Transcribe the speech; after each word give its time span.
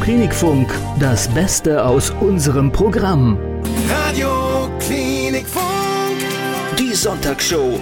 Klinikfunk, 0.00 0.72
das 0.98 1.28
Beste 1.28 1.84
aus 1.84 2.10
unserem 2.20 2.72
Programm. 2.72 3.38
Radio 3.90 4.70
Klinikfunk. 4.78 6.16
Die 6.78 6.94
Sonntagsshow. 6.94 7.78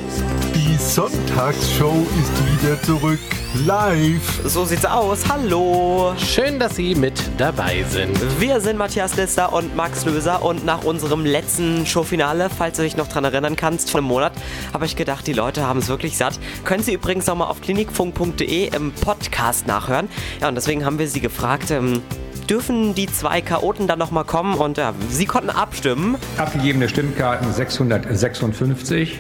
Die 0.56 0.78
Sonntagsshow 0.78 2.06
ist 2.18 2.62
wieder 2.62 2.80
zurück. 2.80 3.18
Live. 3.66 4.40
So 4.46 4.64
sieht's 4.64 4.86
aus. 4.86 5.28
Hallo. 5.28 6.14
Schön, 6.16 6.58
dass 6.58 6.76
Sie 6.76 6.94
mit 6.94 7.12
dabei 7.36 7.84
sind. 7.90 8.18
Wir 8.40 8.58
sind 8.62 8.78
Matthias 8.78 9.18
Lister 9.18 9.52
und 9.52 9.76
Max 9.76 10.06
Löser 10.06 10.42
und 10.42 10.64
nach 10.64 10.82
unserem 10.82 11.26
letzten 11.26 11.84
Showfinale, 11.84 12.48
falls 12.48 12.78
du 12.78 12.84
dich 12.84 12.96
noch 12.96 13.06
dran 13.06 13.24
erinnern 13.24 13.54
kannst, 13.54 13.90
vor 13.90 13.98
einem 13.98 14.08
Monat, 14.08 14.32
habe 14.72 14.86
ich 14.86 14.96
gedacht, 14.96 15.26
die 15.26 15.34
Leute 15.34 15.66
haben 15.66 15.80
es 15.80 15.88
wirklich 15.88 16.16
satt. 16.16 16.40
Können 16.64 16.82
Sie 16.82 16.94
übrigens 16.94 17.26
nochmal 17.26 17.48
auf 17.48 17.60
klinikfunk.de 17.60 18.74
im 18.74 18.92
Podcast 18.92 19.66
nachhören. 19.66 20.08
Ja, 20.40 20.48
und 20.48 20.54
deswegen 20.54 20.86
haben 20.86 20.98
wir 20.98 21.08
Sie 21.08 21.20
gefragt, 21.20 21.70
ähm, 21.70 22.00
dürfen 22.48 22.94
die 22.94 23.08
zwei 23.08 23.42
Chaoten 23.42 23.86
dann 23.86 23.98
nochmal 23.98 24.24
kommen? 24.24 24.54
Und 24.54 24.78
ja, 24.78 24.94
Sie 25.10 25.26
konnten 25.26 25.50
abstimmen. 25.50 26.16
Abgegebene 26.38 26.88
Stimmkarten 26.88 27.52
656. 27.52 29.18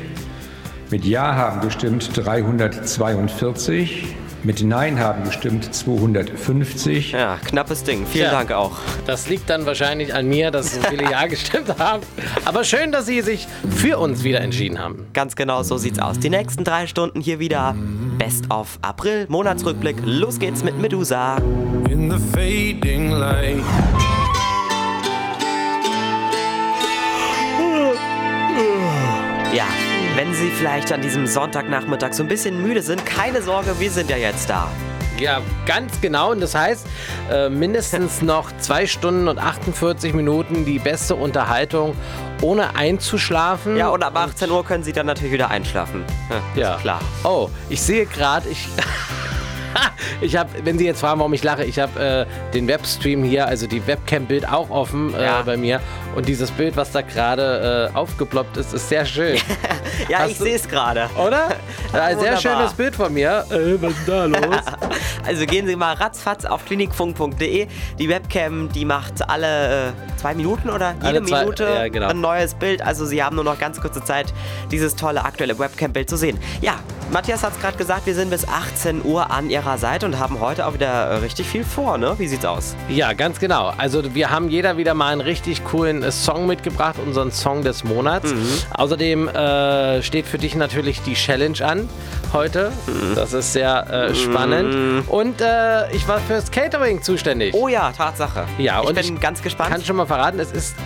Mit 0.90 1.04
Ja 1.04 1.34
haben 1.34 1.60
gestimmt 1.62 2.10
342. 2.14 4.14
Mit 4.44 4.62
Nein 4.62 5.00
haben 5.00 5.24
gestimmt 5.24 5.74
250. 5.74 7.10
Ja, 7.10 7.38
knappes 7.44 7.82
Ding. 7.82 8.06
Vielen 8.06 8.26
Ja. 8.26 8.30
Dank 8.30 8.52
auch. 8.52 8.76
Das 9.04 9.28
liegt 9.28 9.50
dann 9.50 9.66
wahrscheinlich 9.66 10.14
an 10.14 10.28
mir, 10.28 10.52
dass 10.52 10.74
so 10.74 10.80
viele 10.82 11.10
Ja 11.10 11.26
gestimmt 11.26 11.76
haben. 11.80 12.04
Aber 12.44 12.62
schön, 12.62 12.92
dass 12.92 13.06
Sie 13.06 13.20
sich 13.22 13.48
für 13.68 13.98
uns 13.98 14.22
wieder 14.22 14.40
entschieden 14.42 14.78
haben. 14.78 15.06
Ganz 15.12 15.34
genau 15.34 15.64
so 15.64 15.76
sieht's 15.76 15.98
aus. 15.98 16.20
Die 16.20 16.30
nächsten 16.30 16.62
drei 16.62 16.86
Stunden 16.86 17.20
hier 17.20 17.40
wieder 17.40 17.74
Best 18.18 18.48
of 18.52 18.78
April, 18.82 19.26
Monatsrückblick. 19.28 19.96
Los 20.04 20.38
geht's 20.38 20.62
mit 20.62 20.78
Medusa. 20.78 21.38
In 21.90 22.08
the 22.10 22.18
fading 22.32 23.10
light. 23.10 23.56
Wenn 30.16 30.32
Sie 30.34 30.50
vielleicht 30.50 30.92
an 30.92 31.02
diesem 31.02 31.26
Sonntagnachmittag 31.26 32.12
so 32.14 32.22
ein 32.22 32.28
bisschen 32.28 32.60
müde 32.62 32.82
sind, 32.82 33.04
keine 33.04 33.42
Sorge, 33.42 33.78
wir 33.78 33.90
sind 33.90 34.10
ja 34.10 34.16
jetzt 34.16 34.48
da. 34.48 34.68
Ja, 35.18 35.40
ganz 35.66 35.98
genau. 36.00 36.32
Und 36.32 36.40
das 36.40 36.54
heißt, 36.54 36.86
äh, 37.30 37.48
mindestens 37.48 38.22
noch 38.22 38.50
zwei 38.58 38.86
Stunden 38.86 39.28
und 39.28 39.38
48 39.38 40.12
Minuten 40.14 40.64
die 40.64 40.78
beste 40.78 41.14
Unterhaltung, 41.14 41.94
ohne 42.42 42.74
einzuschlafen. 42.76 43.76
Ja, 43.76 43.88
und 43.88 44.02
ab 44.02 44.16
18 44.16 44.50
Uhr 44.50 44.64
können 44.64 44.84
Sie 44.84 44.92
dann 44.92 45.06
natürlich 45.06 45.32
wieder 45.32 45.50
einschlafen. 45.50 46.04
Ja, 46.54 46.70
Ja. 46.72 46.76
klar. 46.76 47.00
Oh, 47.24 47.48
ich 47.68 47.80
sehe 47.80 48.06
gerade, 48.06 48.48
ich. 48.48 48.68
Ich 50.20 50.36
habe, 50.36 50.50
wenn 50.64 50.78
Sie 50.78 50.84
jetzt 50.86 51.00
fragen, 51.00 51.18
warum 51.20 51.32
ich 51.32 51.42
lache, 51.44 51.64
ich 51.64 51.78
habe 51.78 52.26
äh, 52.28 52.52
den 52.52 52.66
Webstream 52.68 53.22
hier, 53.24 53.46
also 53.46 53.66
die 53.66 53.86
Webcam-Bild 53.86 54.48
auch 54.48 54.70
offen 54.70 55.14
äh, 55.14 55.24
Ja. 55.24 55.42
bei 55.42 55.56
mir. 55.56 55.80
Und 56.14 56.26
dieses 56.28 56.50
Bild, 56.50 56.76
was 56.76 56.92
da 56.92 57.02
gerade 57.02 57.90
äh, 57.92 57.96
aufgeploppt 57.96 58.56
ist, 58.56 58.72
ist 58.74 58.88
sehr 58.88 59.04
schön. 59.04 59.38
Ja, 60.10 60.18
Hast 60.20 60.32
ich 60.32 60.38
sehe 60.38 60.54
es 60.56 60.68
gerade. 60.68 61.08
Oder? 61.16 61.48
Ein 61.92 62.18
sehr 62.20 62.36
schönes 62.36 62.72
Bild 62.74 62.94
von 62.94 63.12
mir. 63.14 63.44
Äh, 63.50 63.80
was 63.80 63.92
ist 63.92 64.06
da 64.08 64.24
los? 64.26 64.40
Also 65.26 65.46
gehen 65.46 65.66
Sie 65.66 65.74
mal 65.76 65.94
ratzfatz 65.94 66.44
auf 66.44 66.64
klinikfunk.de. 66.66 67.66
Die 67.98 68.08
Webcam, 68.08 68.68
die 68.72 68.84
macht 68.84 69.28
alle 69.28 69.88
äh, 69.88 69.92
zwei 70.20 70.34
Minuten 70.34 70.68
oder 70.70 70.92
jede 70.94 71.06
Alle 71.06 71.22
zwei- 71.24 71.40
Minute 71.40 71.64
ja, 71.64 71.88
genau. 71.88 72.08
ein 72.08 72.20
neues 72.20 72.54
Bild. 72.54 72.82
Also 72.82 73.06
Sie 73.06 73.22
haben 73.22 73.36
nur 73.36 73.44
noch 73.44 73.58
ganz 73.58 73.80
kurze 73.80 74.02
Zeit, 74.04 74.32
dieses 74.70 74.96
tolle 74.96 75.24
aktuelle 75.24 75.58
Webcam-Bild 75.58 76.10
zu 76.10 76.16
sehen. 76.16 76.38
Ja, 76.60 76.74
Matthias 77.10 77.42
hat 77.42 77.52
es 77.54 77.60
gerade 77.60 77.76
gesagt, 77.78 78.06
wir 78.06 78.14
sind 78.14 78.30
bis 78.30 78.46
18 78.46 79.04
Uhr 79.04 79.30
an 79.30 79.48
Ihrer 79.48 79.78
Seite 79.78 79.95
und 80.04 80.18
haben 80.18 80.40
heute 80.40 80.66
auch 80.66 80.74
wieder 80.74 80.86
äh, 80.86 81.16
richtig 81.16 81.46
viel 81.46 81.64
vor, 81.64 81.98
ne? 81.98 82.14
Wie 82.18 82.26
sieht's 82.26 82.44
aus? 82.44 82.74
Ja, 82.88 83.12
ganz 83.12 83.38
genau. 83.38 83.72
Also 83.76 84.14
wir 84.14 84.30
haben 84.30 84.48
jeder 84.48 84.76
wieder 84.76 84.94
mal 84.94 85.12
einen 85.12 85.20
richtig 85.20 85.64
coolen 85.64 86.02
äh, 86.02 86.12
Song 86.12 86.46
mitgebracht, 86.46 86.96
unseren 87.04 87.32
Song 87.32 87.62
des 87.62 87.84
Monats. 87.84 88.32
Mhm. 88.32 88.48
Außerdem 88.74 89.28
äh, 89.28 90.02
steht 90.02 90.26
für 90.26 90.38
dich 90.38 90.54
natürlich 90.54 91.02
die 91.02 91.14
Challenge 91.14 91.64
an 91.64 91.88
heute. 92.32 92.72
Mhm. 92.86 93.14
Das 93.14 93.32
ist 93.32 93.52
sehr 93.52 93.90
äh, 93.90 94.14
spannend. 94.14 95.08
Und 95.08 95.40
äh, 95.40 95.90
ich 95.92 96.06
war 96.08 96.18
fürs 96.20 96.50
Catering 96.50 97.02
zuständig. 97.02 97.54
Oh 97.54 97.68
ja, 97.68 97.92
Tatsache. 97.92 98.44
Ja, 98.58 98.82
ich 98.82 98.88
und 98.88 98.94
bin 98.94 99.14
ich 99.14 99.20
ganz 99.20 99.42
gespannt. 99.42 99.70
Kann 99.70 99.82
schon 99.82 99.96
mal 99.96 100.06
verraten, 100.06 100.38
es 100.38 100.52
ist 100.52 100.76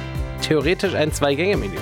theoretisch 0.42 0.94
ein 0.94 1.12
Zwei-Gänge-Menü. 1.12 1.78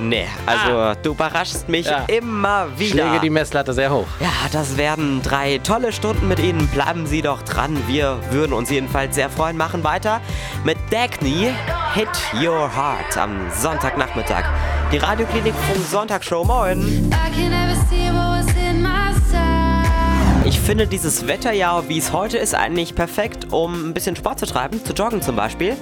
Nee, 0.00 0.26
also 0.46 0.94
du 1.02 1.10
überraschst 1.10 1.68
mich 1.68 1.86
Ja. 1.86 2.04
immer 2.06 2.66
Ich 2.78 2.92
wieder. 2.92 3.06
lege 3.06 3.20
die 3.20 3.30
Messlatte 3.30 3.72
sehr 3.72 3.90
hoch. 3.90 4.06
Ja, 4.20 4.28
das 4.52 4.76
werden 4.76 5.20
drei 5.22 5.58
tolle 5.58 5.92
Stunden 5.92 6.28
mit 6.28 6.38
Ihnen. 6.38 6.66
Bleiben 6.68 7.06
Sie 7.06 7.20
doch 7.22 7.42
dran. 7.42 7.76
Wir 7.88 8.18
würden 8.30 8.52
uns 8.52 8.70
jedenfalls 8.70 9.14
sehr 9.16 9.28
freuen. 9.28 9.56
Machen 9.56 9.82
weiter 9.84 10.20
mit 10.64 10.78
Dagny 10.90 11.50
Hit 11.94 12.08
Your 12.34 12.70
Heart 12.74 13.16
am 13.16 13.32
Sonntagnachmittag. 13.52 14.44
Die 14.92 14.98
Radioklinik 14.98 15.54
Funk 15.54 15.84
Sonntagsshow. 15.90 16.44
Moin. 16.44 16.80
I 16.80 17.30
can 17.34 17.50
never 17.50 17.74
see 17.90 18.08
what 18.12 18.46
was 18.46 18.46
in 18.56 18.80
my 18.80 19.12
sight. 19.30 20.46
Ich 20.46 20.60
finde 20.60 20.86
dieses 20.86 21.26
Wetter 21.26 21.52
ja, 21.52 21.82
wie 21.88 21.98
es 21.98 22.12
heute 22.12 22.38
ist, 22.38 22.54
eigentlich 22.54 22.94
perfekt, 22.94 23.52
um 23.52 23.88
ein 23.90 23.94
bisschen 23.94 24.16
Sport 24.16 24.38
zu 24.38 24.46
treiben, 24.46 24.82
zu 24.84 24.92
joggen 24.92 25.20
zum 25.22 25.34
Beispiel. 25.36 25.76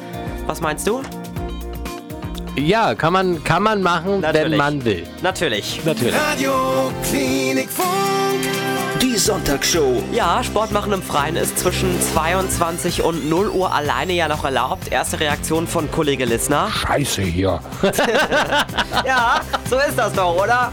Was 0.46 0.60
meinst 0.60 0.86
du? 0.88 1.02
Ja, 2.58 2.94
kann 2.94 3.12
man, 3.12 3.44
kann 3.44 3.62
man 3.62 3.82
machen, 3.82 4.22
wenn 4.22 4.32
Natürlich. 4.32 4.58
man 4.58 4.84
will. 4.84 5.06
Natürlich. 5.22 5.80
Natürlich. 5.84 6.14
Radio 6.14 6.90
Klinikfunk. 7.08 7.86
Die 9.02 9.16
Sonntagsshow. 9.18 10.02
Ja, 10.12 10.42
Sport 10.42 10.72
machen 10.72 10.92
im 10.92 11.02
Freien 11.02 11.36
ist 11.36 11.58
zwischen 11.58 12.00
22 12.14 13.02
und 13.02 13.28
0 13.28 13.50
Uhr 13.50 13.74
alleine 13.74 14.14
ja 14.14 14.26
noch 14.28 14.44
erlaubt. 14.44 14.90
Erste 14.90 15.20
Reaktion 15.20 15.66
von 15.66 15.90
Kollege 15.90 16.24
Lissner. 16.24 16.68
Scheiße 16.70 17.22
hier. 17.22 17.60
Ja, 19.04 19.40
so 19.68 19.76
ist 19.76 19.96
das 19.98 20.12
doch, 20.14 20.42
oder? 20.42 20.72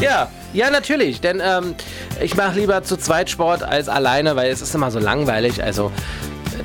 Ja, 0.00 0.28
ja, 0.52 0.70
natürlich. 0.70 1.20
Denn 1.20 1.40
ähm, 1.42 1.74
ich 2.20 2.36
mache 2.36 2.58
lieber 2.58 2.82
zu 2.82 2.96
zweit 2.96 3.30
Sport 3.30 3.62
als 3.62 3.88
alleine, 3.88 4.34
weil 4.36 4.50
es 4.50 4.60
ist 4.60 4.74
immer 4.74 4.90
so 4.90 4.98
langweilig. 4.98 5.62
Also 5.62 5.92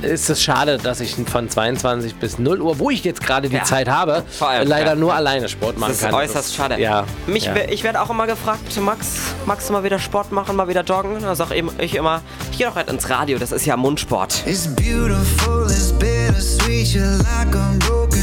ist 0.02 0.30
es 0.30 0.42
schade, 0.42 0.78
dass 0.78 1.00
ich 1.00 1.14
von 1.14 1.48
22 1.48 2.14
bis 2.16 2.38
0 2.38 2.60
Uhr, 2.60 2.78
wo 2.78 2.90
ich 2.90 3.04
jetzt 3.04 3.22
gerade 3.22 3.48
die 3.48 3.56
Ja. 3.56 3.64
Zeit 3.64 3.88
habe, 3.88 4.24
allem, 4.40 4.68
leider 4.68 4.90
ja. 4.90 4.94
nur 4.96 5.14
alleine 5.14 5.48
Sport 5.48 5.78
machen 5.78 5.90
Das 5.90 5.98
ist 5.98 6.04
kann. 6.06 6.14
äußerst 6.14 6.54
schade. 6.54 6.80
Ja. 6.80 7.04
Mich, 7.26 7.44
ja. 7.44 7.54
Ich 7.68 7.82
werde 7.84 8.00
auch 8.00 8.10
immer 8.10 8.26
gefragt, 8.26 8.80
Max, 8.80 9.06
magst 9.46 9.68
du 9.68 9.72
mal 9.72 9.84
wieder 9.84 9.98
Sport 9.98 10.32
machen, 10.32 10.56
mal 10.56 10.68
wieder 10.68 10.82
joggen? 10.82 11.20
Da 11.20 11.34
sag 11.34 11.50
eben- 11.52 11.70
ich 11.78 11.94
immer, 11.94 12.22
ich 12.50 12.58
gehe 12.58 12.66
doch 12.66 12.76
halt 12.76 12.88
ins 12.90 13.08
Radio, 13.10 13.38
das 13.38 13.52
ist 13.52 13.66
ja 13.66 13.76
Mundsport. 13.76 14.42
It's 14.46 14.66
beautiful, 14.66 15.66
it's 15.70 15.92
bittersweet. 15.92 16.86
You're 16.88 17.18
like 17.18 17.54
a 17.54 17.74
broken 17.78 18.20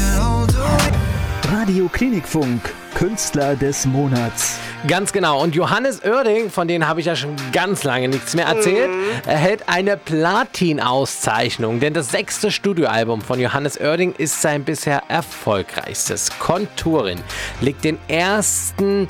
to 0.48 1.56
Radio 1.56 1.88
Klinikfunk, 1.90 2.62
Künstler 2.98 3.56
des 3.56 3.86
Monats. 3.86 4.58
Ganz 4.88 5.14
genau. 5.14 5.44
Und 5.44 5.54
Johannes 5.54 6.04
Oerding, 6.04 6.50
von 6.50 6.68
denen 6.68 6.88
habe 6.88 7.00
ich 7.00 7.06
ja 7.06 7.16
schon 7.16 7.36
ganz 7.54 7.84
lange 7.84 8.08
nichts 8.08 8.34
mehr 8.34 8.48
erzählt, 8.48 8.90
erhält 9.28 9.70
eine 9.70 9.98
Platin-Auszeichnung. 9.98 11.80
Denn 11.80 11.94
das 11.94 12.10
sechste 12.10 12.50
Studioalbum 12.50 13.22
von 13.22 13.40
Johannes 13.40 13.80
Oerding 13.80 14.16
ist 14.18 14.42
sein 14.42 14.64
bisher 14.64 15.04
erfolgreichstes. 15.10 16.32
Konturin 16.40 17.20
legt 17.62 17.84
den 17.84 18.00
ersten 18.08 19.08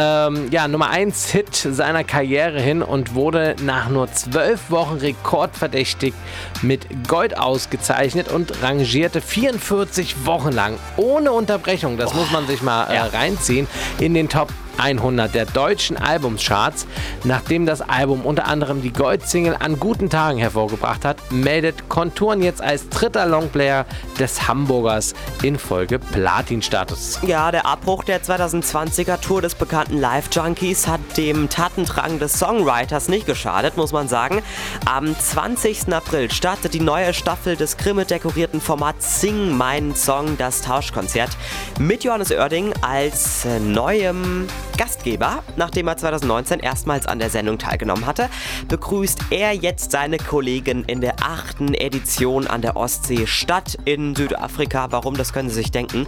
ähm, 0.00 0.48
ja, 0.50 0.66
Nummer 0.66 0.88
1 0.88 1.30
Hit 1.30 1.54
seiner 1.54 2.04
Karriere 2.04 2.60
hin 2.60 2.82
und 2.82 3.14
wurde 3.14 3.54
nach 3.62 3.90
nur 3.90 4.10
zwölf 4.12 4.70
Wochen 4.70 4.96
rekordverdächtig 4.96 6.14
mit 6.62 7.06
Gold 7.06 7.36
ausgezeichnet 7.36 8.28
und 8.28 8.62
rangierte 8.62 9.20
44 9.20 10.24
Wochen 10.24 10.52
lang 10.52 10.78
ohne 10.96 11.32
Unterbrechung, 11.32 11.98
das 11.98 12.14
muss 12.14 12.30
man 12.30 12.46
sich 12.46 12.62
mal 12.62 12.84
äh, 12.84 12.98
reinziehen, 12.98 13.66
in 13.98 14.14
den 14.14 14.28
Top 14.28 14.48
100 14.80 15.34
der 15.34 15.46
deutschen 15.46 15.96
Albumcharts. 15.96 16.86
Nachdem 17.24 17.66
das 17.66 17.82
Album 17.82 18.22
unter 18.22 18.46
anderem 18.46 18.82
die 18.82 18.92
Goldsingle 18.92 19.56
an 19.58 19.78
guten 19.78 20.10
Tagen 20.10 20.38
hervorgebracht 20.38 21.04
hat, 21.04 21.18
meldet 21.30 21.88
Konturen 21.88 22.42
jetzt 22.42 22.62
als 22.62 22.88
dritter 22.88 23.26
Longplayer 23.26 23.84
des 24.18 24.48
Hamburgers 24.48 25.14
in 25.42 25.58
Folge 25.58 25.98
Platin-Status. 25.98 27.20
Ja, 27.26 27.50
der 27.50 27.66
Abbruch 27.66 28.04
der 28.04 28.22
2020er 28.22 29.20
Tour 29.20 29.42
des 29.42 29.54
bekannten 29.54 29.98
Live 29.98 30.28
Junkies 30.32 30.86
hat 30.86 31.00
dem 31.16 31.48
Tatendrang 31.48 32.18
des 32.18 32.38
Songwriters 32.38 33.08
nicht 33.08 33.26
geschadet, 33.26 33.76
muss 33.76 33.92
man 33.92 34.08
sagen. 34.08 34.42
Am 34.86 35.14
20. 35.18 35.92
April 35.92 36.30
startet 36.30 36.74
die 36.74 36.80
neue 36.80 37.12
Staffel 37.12 37.56
des 37.56 37.76
Grimme-dekorierten 37.76 38.60
Formats 38.60 39.20
Sing 39.20 39.56
meinen 39.56 39.94
Song, 39.94 40.38
das 40.38 40.62
Tauschkonzert, 40.62 41.30
mit 41.78 42.04
Johannes 42.04 42.30
Oerding 42.30 42.72
als 42.82 43.46
neuem 43.60 44.46
Gastgeber. 44.80 45.42
Nachdem 45.56 45.88
er 45.88 45.98
2019 45.98 46.60
erstmals 46.60 47.06
an 47.06 47.18
der 47.18 47.28
Sendung 47.28 47.58
teilgenommen 47.58 48.06
hatte, 48.06 48.30
begrüßt 48.68 49.24
er 49.28 49.52
jetzt 49.52 49.90
seine 49.90 50.16
Kollegen 50.16 50.84
in 50.84 51.02
der 51.02 51.16
achten 51.20 51.74
Edition 51.74 52.46
an 52.46 52.62
der 52.62 52.76
Ostsee 52.78 53.26
Stadt 53.26 53.76
in 53.84 54.14
Südafrika. 54.16 54.86
Warum, 54.90 55.18
das 55.18 55.34
können 55.34 55.50
Sie 55.50 55.56
sich 55.56 55.70
denken. 55.70 56.06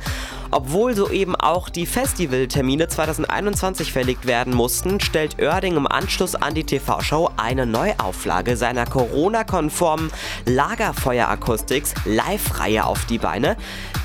Obwohl 0.55 0.95
soeben 0.95 1.35
auch 1.35 1.71
die 1.71 1.87
Festivaltermine 1.87 2.87
2021 2.87 3.91
verlegt 3.91 4.27
werden 4.27 4.55
mussten, 4.55 5.01
stellt 5.01 5.41
Oerding 5.41 5.77
im 5.77 5.87
Anschluss 5.87 6.35
an 6.35 6.55
die 6.55 6.65
TV-Show 6.65 7.31
eine 7.39 7.65
Neuauflage 7.65 8.59
seiner 8.59 8.85
Corona-konformen 8.85 10.13
Lagerfeuerakustiks 10.45 11.95
Live-Reihe 12.05 12.85
auf 12.85 13.07
die 13.07 13.17
Beine. 13.17 13.57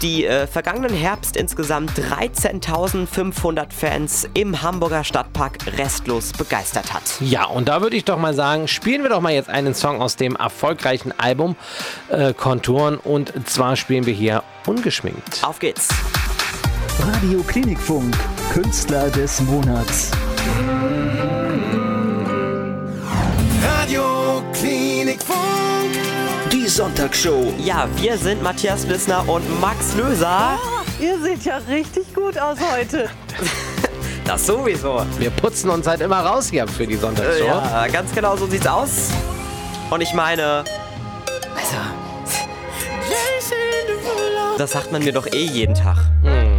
Die 0.02 0.26
äh, 0.26 0.48
vergangenen 0.48 0.94
Herbst 0.94 1.36
insgesamt 1.36 1.92
13.500 1.92 3.74
Fans 3.74 4.30
im 4.34 4.62
Hamburger 4.62 5.04
Stadtpark 5.04 5.58
restlos 5.78 6.32
begeistert 6.32 6.94
hat. 6.94 7.04
Ja, 7.20 7.46
und 7.46 7.68
da 7.68 7.82
würde 7.82 7.98
ich 7.98 8.06
doch 8.06 8.18
mal 8.18 8.34
sagen, 8.34 8.70
spielen 8.70 9.04
wir 9.04 9.10
doch 9.10 9.22
mal 9.22 9.34
jetzt 9.34 9.50
einen 9.50 9.74
Song 9.74 10.02
aus 10.02 10.16
dem 10.16 10.38
erfolgreichen 10.38 11.12
Album 11.20 11.58
äh, 12.08 12.34
Konturen 12.34 12.96
und 12.96 13.34
zwar 13.50 13.76
spielen 13.76 14.06
wir 14.06 14.14
hier 14.14 14.44
ungeschminkt. 14.66 15.44
Auf 15.44 15.60
geht's! 15.60 15.90
Radio 17.00 17.42
Klinikfunk, 17.44 18.16
Künstler 18.54 19.10
des 19.10 19.40
Monats. 19.42 20.12
Radio 23.64 24.44
Klinikfunk. 24.54 25.38
Die 26.52 26.68
Sonntagsshow. 26.68 27.54
Ja, 27.64 27.88
wir 27.98 28.18
sind 28.18 28.42
Matthias 28.42 28.86
Lissner 28.88 29.28
und 29.30 29.44
Max 29.62 29.96
Löser. 29.96 30.58
Ihr 31.00 31.20
seht 31.22 31.46
ja 31.46 31.58
richtig 31.70 32.14
gut 32.14 32.38
aus 32.38 32.58
heute. 32.76 33.10
Das 34.26 34.46
sowieso. 34.46 35.06
Wir 35.20 35.30
putzen 35.30 35.70
uns 35.70 35.88
halt 35.88 36.02
immer 36.02 36.20
raus 36.20 36.50
hier 36.50 36.68
für 36.68 36.86
die 36.86 36.98
Sonntagsshow. 36.98 37.46
Äh, 37.46 37.48
ja, 37.48 37.88
ganz 37.88 38.14
genau 38.14 38.36
so 38.36 38.46
sieht's 38.46 38.68
aus. 38.68 39.10
Und 39.90 40.02
ich 40.02 40.14
meine, 40.14 40.66
also, 41.56 41.78
das 44.58 44.72
sagt 44.74 44.92
man 44.92 45.02
mir 45.02 45.14
doch 45.14 45.28
eh 45.28 45.46
jeden 45.46 45.76
Tag. 45.76 45.96
So, 46.22 46.57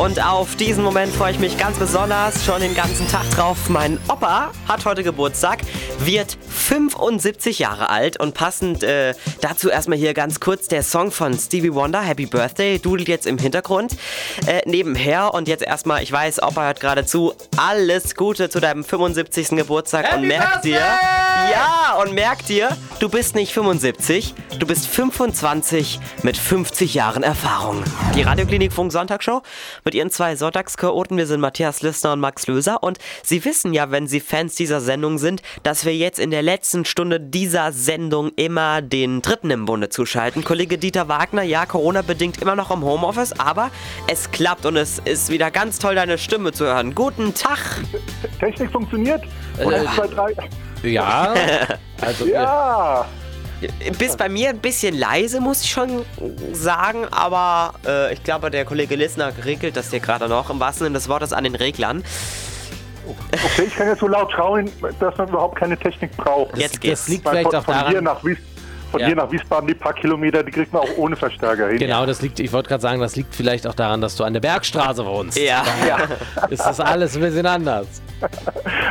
und 0.00 0.22
auf 0.22 0.56
diesen 0.56 0.84
Moment 0.84 1.14
freue 1.14 1.32
ich 1.32 1.38
mich 1.38 1.56
ganz 1.56 1.78
besonders 1.78 2.44
schon 2.44 2.60
den 2.60 2.74
ganzen 2.74 3.08
Tag 3.08 3.28
drauf. 3.30 3.68
Mein 3.68 3.98
Opa 4.08 4.50
hat 4.68 4.84
heute 4.84 5.02
Geburtstag, 5.02 5.60
wird 6.00 6.36
75 6.48 7.58
Jahre 7.58 7.88
alt 7.88 8.20
und 8.20 8.34
passend 8.34 8.82
äh, 8.82 9.14
dazu 9.40 9.70
erstmal 9.70 9.96
hier 9.96 10.12
ganz 10.12 10.40
kurz 10.40 10.68
der 10.68 10.82
Song 10.82 11.10
von 11.10 11.32
Stevie 11.38 11.72
Wonder, 11.72 12.02
Happy 12.02 12.26
Birthday, 12.26 12.78
dudelt 12.78 13.08
jetzt 13.08 13.26
im 13.26 13.38
Hintergrund. 13.38 13.96
Äh, 14.46 14.62
nebenher 14.66 15.32
und 15.32 15.48
jetzt 15.48 15.62
erstmal, 15.62 16.02
ich 16.02 16.12
weiß, 16.12 16.42
Opa 16.42 16.64
hört 16.64 16.80
gerade 16.80 17.06
zu, 17.06 17.32
alles 17.56 18.14
Gute 18.14 18.50
zu 18.50 18.60
deinem 18.60 18.84
75. 18.84 19.50
Geburtstag 19.50 20.14
und 20.14 20.26
merk 20.26 20.62
dir, 20.62 20.80
ja, 20.80 21.98
und 22.02 22.12
merk 22.12 22.44
dir, 22.46 22.76
du 22.98 23.08
bist 23.08 23.34
nicht 23.34 23.52
75, 23.52 24.34
du 24.58 24.66
bist 24.66 24.86
25 24.88 26.00
mit 26.22 26.36
50 26.36 26.94
Jahren 26.94 27.22
Erfahrung. 27.22 27.82
Die 28.14 28.22
Radioklinik 28.22 28.72
Funk 28.72 28.92
Sonntagsshow 28.92 29.42
mit 29.86 29.94
ihren 29.94 30.10
zwei 30.10 30.36
Sonntagschaoten. 30.36 31.16
Wir 31.16 31.26
sind 31.26 31.40
Matthias 31.40 31.80
Lissner 31.80 32.12
und 32.12 32.20
Max 32.20 32.46
Löser 32.48 32.82
und 32.82 32.98
Sie 33.22 33.44
wissen 33.44 33.72
ja, 33.72 33.90
wenn 33.90 34.06
Sie 34.06 34.20
Fans 34.20 34.56
dieser 34.56 34.80
Sendung 34.80 35.16
sind, 35.16 35.40
dass 35.62 35.86
wir 35.86 35.96
jetzt 35.96 36.18
in 36.18 36.30
der 36.30 36.42
letzten 36.42 36.84
Stunde 36.84 37.20
dieser 37.20 37.72
Sendung 37.72 38.32
immer 38.36 38.82
den 38.82 39.22
Dritten 39.22 39.50
im 39.50 39.64
Bunde 39.64 39.88
zuschalten. 39.88 40.44
Kollege 40.44 40.76
Dieter 40.76 41.08
Wagner, 41.08 41.42
ja, 41.42 41.64
Corona-bedingt 41.64 42.42
immer 42.42 42.56
noch 42.56 42.70
im 42.70 42.82
Homeoffice, 42.82 43.32
aber 43.38 43.70
es 44.08 44.30
klappt 44.32 44.66
und 44.66 44.76
es 44.76 44.98
ist 44.98 45.30
wieder 45.30 45.50
ganz 45.52 45.78
toll, 45.78 45.94
deine 45.94 46.18
Stimme 46.18 46.52
zu 46.52 46.66
hören. 46.66 46.94
Guten 46.94 47.32
Tag! 47.32 47.58
Technik 48.40 48.72
funktioniert? 48.72 49.22
Und 49.62 49.72
Äh, 49.72 49.84
zwei, 49.94 50.06
drei. 50.08 50.34
Ja, 50.82 51.32
also 52.00 52.26
Ja, 52.26 53.06
Bist 53.98 54.18
bei 54.18 54.28
mir 54.28 54.50
ein 54.50 54.58
bisschen 54.58 54.98
leise, 54.98 55.40
muss 55.40 55.62
ich 55.62 55.70
schon 55.70 56.04
sagen, 56.52 57.06
aber 57.10 57.74
äh, 57.86 58.12
ich 58.12 58.22
glaube, 58.22 58.50
der 58.50 58.64
Kollege 58.64 58.96
Lissner 58.96 59.32
regelt 59.44 59.76
das 59.76 59.90
hier 59.90 60.00
gerade 60.00 60.28
noch 60.28 60.50
im 60.50 60.60
wahrsten 60.60 60.84
Sinne 60.86 60.94
des 60.98 61.08
Wortes 61.08 61.32
an 61.32 61.44
den 61.44 61.54
Reglern. 61.54 62.04
okay, 63.32 63.64
ich 63.66 63.74
kann 63.74 63.88
jetzt 63.88 64.00
so 64.00 64.08
laut 64.08 64.30
schauen, 64.32 64.70
dass 65.00 65.16
man 65.16 65.28
überhaupt 65.28 65.58
keine 65.58 65.78
Technik 65.78 66.14
braucht. 66.16 66.56
Jetzt 66.58 66.74
das 66.74 66.80
geht's. 66.80 67.08
liegt 67.08 67.24
Weil 67.24 67.32
vielleicht 67.32 67.50
von, 67.50 67.56
auch 67.60 67.64
von, 67.64 67.74
hier 67.74 68.02
daran. 68.02 68.04
nach 68.04 68.24
Wies, 68.24 68.36
von 68.90 69.00
Ja. 69.00 69.06
hier 69.06 69.16
nach 69.16 69.32
Wiesbaden 69.32 69.66
die 69.68 69.74
paar 69.74 69.94
Kilometer, 69.94 70.42
die 70.42 70.50
kriegt 70.52 70.72
man 70.72 70.82
auch 70.82 70.96
ohne 70.98 71.16
Verstärker 71.16 71.68
hin. 71.68 71.78
Genau, 71.78 72.04
das 72.04 72.20
liegt, 72.20 72.38
ich 72.40 72.52
wollte 72.52 72.68
gerade 72.68 72.82
sagen, 72.82 73.00
das 73.00 73.16
liegt 73.16 73.34
vielleicht 73.34 73.66
auch 73.66 73.74
daran, 73.74 74.00
dass 74.02 74.16
du 74.16 74.24
an 74.24 74.34
der 74.34 74.40
Bergstraße 74.40 75.04
wohnst. 75.06 75.38
Ja. 75.38 75.64
Ist 76.50 76.64
das 76.64 76.78
alles 76.80 77.16
ein 77.16 77.22
bisschen 77.22 77.46
anders. 77.46 77.86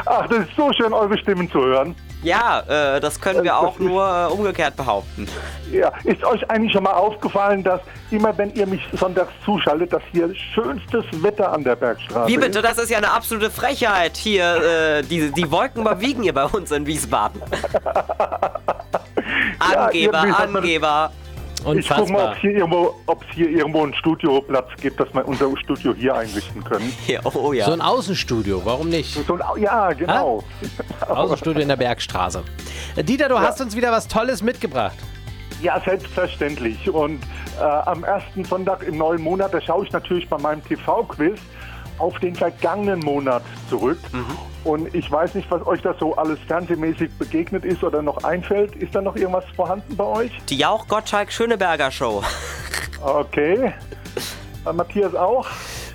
Ach, 0.05 0.27
das 0.27 0.39
ist 0.39 0.55
so 0.57 0.71
schön, 0.73 0.91
eure 0.91 1.17
Stimmen 1.19 1.51
zu 1.51 1.59
hören. 1.63 1.95
Ja, 2.25 2.95
äh, 2.95 2.99
das 2.99 3.21
können 3.21 3.43
wir 3.43 3.57
auch 3.57 3.77
nur 3.79 4.03
äh, 4.03 4.33
umgekehrt 4.33 4.75
behaupten. 4.75 5.27
Ja, 5.71 5.91
ist 6.03 6.23
euch 6.23 6.49
eigentlich 6.49 6.73
schon 6.73 6.83
mal 6.83 6.93
aufgefallen, 6.93 7.63
dass 7.63 7.81
immer 8.09 8.35
wenn 8.37 8.53
ihr 8.55 8.65
mich 8.65 8.81
sonntags 8.93 9.31
zuschaltet, 9.43 9.93
dass 9.93 10.01
hier 10.11 10.33
schönstes 10.53 11.05
Wetter 11.21 11.51
an 11.51 11.63
der 11.63 11.75
Bergstraße 11.75 12.27
Wie 12.27 12.37
bitte? 12.37 12.61
Das 12.61 12.77
ist 12.77 12.89
ja 12.89 12.97
eine 12.97 13.11
absolute 13.11 13.51
Frechheit 13.51 14.17
hier. 14.17 14.55
Äh, 14.55 15.03
die, 15.03 15.31
die 15.31 15.51
Wolken 15.51 15.81
überwiegen 15.81 16.23
hier 16.23 16.33
bei 16.33 16.45
uns 16.45 16.71
in 16.71 16.85
Wiesbaden. 16.85 17.41
Ja, 19.71 19.85
Angeber, 19.85 21.11
Angeber. 21.65 21.79
Ich 21.79 21.89
gucke 21.89 22.11
mal, 22.11 22.27
Unfassbar. 22.27 22.29
ob 22.31 22.35
es 22.35 22.41
hier, 22.41 22.51
irgendwo, 22.51 22.95
hier 23.33 23.49
irgendwo 23.49 23.83
einen 23.83 23.93
Studioplatz 23.93 24.69
gibt, 24.81 24.99
dass 24.99 25.13
wir 25.13 25.27
unser 25.27 25.55
Studio 25.57 25.93
hier 25.93 26.15
einrichten 26.15 26.63
können. 26.63 26.91
Hier, 27.05 27.21
oh 27.23 27.53
ja. 27.53 27.65
So 27.65 27.73
ein 27.73 27.81
Außenstudio, 27.81 28.61
warum 28.63 28.89
nicht? 28.89 29.13
So 29.25 29.33
ein, 29.33 29.61
ja, 29.61 29.93
genau. 29.93 30.43
Außenstudio 31.07 31.61
in 31.61 31.67
der 31.67 31.75
Bergstraße. 31.75 32.43
Dieter, 32.97 33.29
du 33.29 33.39
hast 33.39 33.61
uns 33.61 33.75
wieder 33.75 33.91
was 33.91 34.07
Tolles 34.07 34.41
mitgebracht. 34.41 34.95
Ja, 35.61 35.79
selbstverständlich. 35.79 36.89
Und 36.89 37.23
äh, 37.59 37.63
am 37.63 38.03
ersten 38.03 38.43
Sonntag 38.43 38.83
im 38.83 38.97
neuen 38.97 39.21
Monat, 39.21 39.53
da 39.53 39.61
schaue 39.61 39.85
ich 39.85 39.91
natürlich 39.91 40.27
bei 40.29 40.37
meinem 40.37 40.63
TV-Quiz 40.63 41.39
auf 41.97 42.19
den 42.19 42.35
vergangenen 42.35 42.99
Monat 42.99 43.43
zurück. 43.69 43.99
Und 44.63 44.93
ich 44.95 45.11
weiß 45.11 45.35
nicht, 45.35 45.49
was 45.51 45.65
euch 45.67 45.81
das 45.81 45.97
so 45.99 46.15
alles 46.15 46.39
fernsehmäßig 46.47 47.11
begegnet 47.19 47.63
ist 47.65 47.83
oder 47.83 48.01
noch 48.01 48.23
einfällt. 48.23 48.75
Ist 48.75 48.95
da 48.95 49.01
noch 49.01 49.15
irgendwas 49.15 49.45
vorhanden 49.55 49.95
bei 49.95 50.03
euch? 50.03 50.31
Die 50.49 50.57
Jauch 50.57 50.87
Gottschalk 50.87 51.31
Schöneberger 51.31 51.91
Show. 51.91 52.23
Okay. 53.01 53.73
Äh, 54.65 54.73
Matthias 54.73 55.13
auch? 55.13 55.47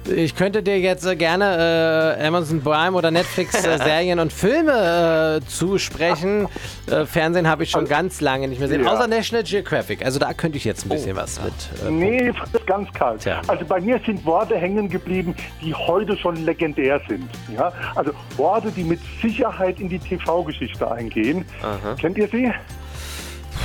Ich 0.09 0.35
könnte 0.35 0.63
dir 0.63 0.79
jetzt 0.81 1.05
äh, 1.07 1.15
gerne 1.15 2.17
äh, 2.19 2.27
Amazon 2.27 2.61
Prime 2.63 2.97
oder 2.97 3.11
Netflix 3.11 3.55
äh, 3.65 3.79
Serien 3.85 4.19
und 4.19 4.33
Filme 4.33 5.41
äh, 5.43 5.47
zusprechen. 5.49 6.49
Äh, 6.91 7.05
Fernsehen 7.05 7.47
habe 7.47 7.63
ich 7.65 7.71
schon 7.71 7.87
ganz 7.87 8.21
lange 8.21 8.49
nicht 8.49 8.59
mehr 8.59 8.69
gesehen, 8.69 8.85
Ja. 8.85 8.93
außer 8.93 9.07
National 9.07 9.45
Geographic. 9.45 10.05
Also 10.05 10.19
da 10.19 10.33
könnte 10.33 10.57
ich 10.57 10.65
jetzt 10.65 10.85
ein 10.87 10.89
bisschen 10.89 11.17
was 11.17 11.41
mit. 11.43 11.53
Äh, 11.87 11.91
Nee, 11.91 12.33
das 12.33 12.61
ist 12.61 12.67
ganz 12.67 12.91
kalt. 12.93 13.21
Tja. 13.21 13.43
Also 13.47 13.65
bei 13.67 13.81
mir 13.81 14.01
sind 14.05 14.25
Worte 14.25 14.57
hängen 14.57 14.89
geblieben, 14.89 15.35
die 15.63 15.75
heute 15.75 16.17
schon 16.17 16.45
legendär 16.45 17.01
sind. 17.09 17.29
Ja? 17.55 17.71
Also 17.95 18.13
Worte, 18.37 18.73
die 18.73 18.85
mit 18.85 19.01
Sicherheit 19.21 19.79
in 19.81 19.89
die 19.91 19.99
TV-Geschichte 19.99 20.91
eingehen. 20.91 21.45
Kennt 22.01 22.17
ihr 22.17 22.29
sie? 22.29 22.51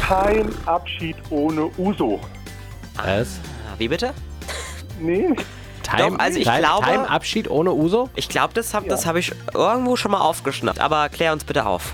Kein 0.08 0.50
Abschied 0.66 1.16
ohne 1.30 1.70
Uso. 1.78 2.20
was? 2.98 3.40
Wie 3.78 3.88
bitte? 3.88 4.12
Nee? 5.00 5.30
Time, 5.86 6.12
Doch, 6.12 6.20
also 6.20 6.40
ich 6.40 6.46
Time, 6.46 6.60
glaube- 6.60 6.86
Time 6.86 7.10
Abschied 7.10 7.50
ohne 7.50 7.72
Uso? 7.74 8.10
Ich 8.16 8.30
glaube, 8.30 8.54
das 8.54 8.74
habe 8.74 8.88
das 8.88 9.06
hab 9.06 9.16
ich 9.16 9.34
irgendwo 9.54 9.96
schon 9.96 10.12
mal 10.12 10.22
aufgeschnappt. 10.22 10.80
Aber 10.80 11.10
klär 11.10 11.32
uns 11.34 11.44
bitte 11.44 11.66
auf. 11.66 11.94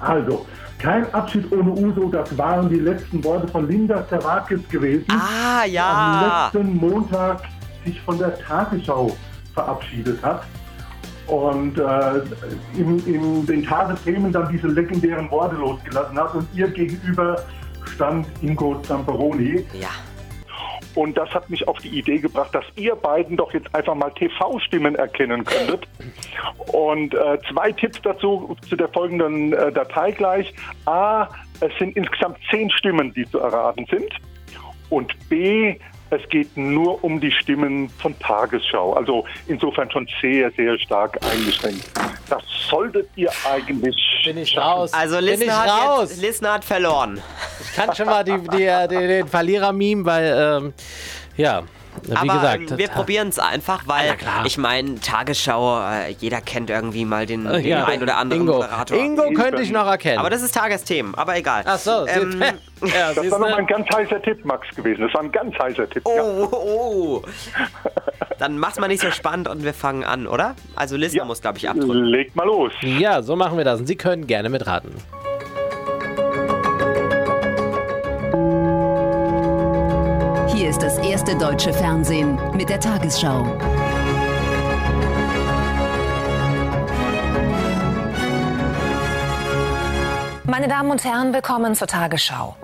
Also, 0.00 0.46
kein 0.78 1.12
Abschied 1.12 1.50
ohne 1.50 1.70
Uso, 1.70 2.08
das 2.08 2.36
waren 2.38 2.68
die 2.68 2.78
letzten 2.78 3.22
Worte 3.24 3.48
von 3.48 3.68
Linda 3.68 4.06
Zerwakis 4.08 4.60
gewesen. 4.68 5.06
Ah, 5.10 5.62
am 5.64 5.70
ja. 5.70 6.50
letzten 6.52 6.76
Montag 6.76 7.42
sich 7.84 8.00
von 8.02 8.18
der 8.18 8.38
Tagesschau 8.38 9.16
verabschiedet 9.54 10.22
hat 10.22 10.42
und 11.26 11.78
äh, 11.78 12.20
in, 12.76 13.04
in 13.06 13.46
den 13.46 13.64
Tagesthemen 13.64 14.30
dann 14.32 14.48
diese 14.52 14.68
legendären 14.68 15.30
Worte 15.30 15.56
losgelassen 15.56 16.18
hat 16.18 16.34
und 16.34 16.46
ihr 16.54 16.68
gegenüber 16.68 17.42
stand 17.94 18.26
Ingo 18.42 18.80
Zamperoni. 18.82 19.64
Ja. 19.72 19.88
Und 20.98 21.16
das 21.16 21.30
hat 21.30 21.48
mich 21.48 21.68
auf 21.68 21.78
die 21.78 21.96
Idee 21.96 22.18
gebracht, 22.18 22.52
dass 22.52 22.64
ihr 22.74 22.96
beiden 22.96 23.36
doch 23.36 23.54
jetzt 23.54 23.72
einfach 23.72 23.94
mal 23.94 24.10
TV-Stimmen 24.10 24.96
erkennen 24.96 25.44
könntet. 25.44 25.86
Und 26.72 27.14
äh, 27.14 27.38
zwei 27.48 27.70
Tipps 27.70 28.02
dazu 28.02 28.56
zu 28.68 28.74
der 28.74 28.88
folgenden 28.88 29.52
äh, 29.52 29.70
Datei 29.70 30.10
gleich. 30.10 30.52
A, 30.86 31.28
es 31.60 31.70
sind 31.78 31.96
insgesamt 31.96 32.38
zehn 32.50 32.68
Stimmen, 32.72 33.14
die 33.14 33.24
zu 33.30 33.38
erraten 33.38 33.86
sind. 33.88 34.12
Und 34.90 35.14
B, 35.28 35.76
es 36.10 36.28
geht 36.30 36.56
nur 36.56 37.04
um 37.04 37.20
die 37.20 37.30
Stimmen 37.30 37.88
von 37.90 38.18
Tagesschau. 38.18 38.94
Also 38.94 39.24
insofern 39.46 39.88
schon 39.92 40.08
sehr, 40.20 40.50
sehr 40.50 40.76
stark 40.80 41.16
eingeschränkt. 41.30 41.88
Das 42.28 42.42
solltet 42.68 43.08
ihr 43.14 43.30
eigentlich. 43.48 43.96
Bin 44.24 44.38
ich 44.38 44.58
raus. 44.58 44.92
Also 44.92 45.20
Lissner 45.20 45.58
hat, 45.58 46.00
jetzt, 46.00 46.20
Lissner 46.20 46.54
hat 46.54 46.64
verloren. 46.64 47.22
Ich 47.60 47.72
kann 47.76 47.94
schon 47.94 48.06
mal 48.06 48.24
die, 48.24 48.38
die, 48.38 48.68
die, 48.90 49.06
den 49.06 49.26
Verlierer-Meme, 49.28 50.04
weil, 50.04 50.60
ähm, 50.62 50.72
ja, 51.36 51.62
Wie 52.02 52.12
Aber 52.14 52.34
gesagt, 52.34 52.78
wir 52.78 52.86
ta- 52.88 52.94
probieren 52.94 53.28
es 53.28 53.38
einfach, 53.40 53.82
weil 53.86 54.14
klar. 54.16 54.44
ich 54.46 54.56
meine, 54.56 55.00
Tagesschau, 55.00 55.80
äh, 55.80 56.10
jeder 56.20 56.40
kennt 56.40 56.70
irgendwie 56.70 57.04
mal 57.04 57.26
den, 57.26 57.44
den 57.44 57.64
Ja, 57.66 57.86
ein 57.86 58.00
oder 58.02 58.16
anderen 58.18 58.42
Ingo. 58.42 58.52
Moderator. 58.54 58.96
Ingo 58.96 59.30
könnte 59.32 59.62
ich 59.62 59.70
noch 59.72 59.86
erkennen. 59.86 60.18
Aber 60.18 60.30
das 60.30 60.42
ist 60.42 60.54
Tagesthemen, 60.54 61.14
aber 61.16 61.36
egal. 61.36 61.64
Ach 61.66 61.78
so, 61.78 62.06
Ähm, 62.06 62.40
ja, 62.84 63.12
Das 63.14 63.28
war 63.32 63.40
noch 63.40 63.48
du? 63.48 63.56
ein 63.56 63.66
ganz 63.66 63.86
heißer 63.92 64.22
Tipp, 64.22 64.44
Max, 64.44 64.68
gewesen. 64.76 65.02
Das 65.02 65.14
war 65.14 65.22
ein 65.22 65.32
ganz 65.32 65.58
heißer 65.58 65.90
Tipp. 65.90 66.04
Ja. 66.06 66.22
Oh, 66.22 66.48
oh. 66.52 67.22
Dann 68.38 68.58
mach's 68.58 68.78
mal 68.78 68.86
nicht 68.86 69.02
so 69.02 69.10
spannend 69.10 69.48
und 69.48 69.64
wir 69.64 69.74
fangen 69.74 70.04
an, 70.04 70.28
oder? 70.28 70.54
Also 70.76 70.96
Listen 70.96 71.16
Ja. 71.18 71.24
muss, 71.24 71.40
glaube 71.40 71.58
ich, 71.58 71.68
abdrücken. 71.68 72.04
Legt 72.04 72.36
mal 72.36 72.46
los. 72.46 72.70
Ja, 72.82 73.22
so 73.22 73.34
machen 73.34 73.58
wir 73.58 73.64
das. 73.64 73.80
Und 73.80 73.86
Sie 73.86 73.96
können 73.96 74.28
gerne 74.28 74.48
mitraten. 74.48 74.92
Erste 81.18 81.36
deutsche 81.36 81.72
Fernsehen 81.72 82.38
mit 82.54 82.68
der 82.68 82.78
Tagesschau. 82.78 83.44
Meine 90.44 90.68
Damen 90.68 90.92
und 90.92 91.02
Herren, 91.02 91.32
willkommen 91.32 91.74
zur 91.74 91.88
Tagesschau. 91.88 92.54